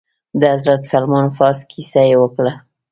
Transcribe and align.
د 0.39 0.41
حضرت 0.53 0.81
سلمان 0.91 1.27
فارس 1.37 1.61
كيسه 1.71 2.01
يې 2.09 2.15
وكړه. 2.21 2.53